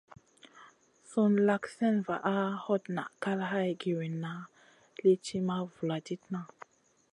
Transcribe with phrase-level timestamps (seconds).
[1.09, 4.31] Sùn lak slèna vaʼa, hot naʼ kal hay giwinna
[5.01, 6.39] lì ti ma vuladidna.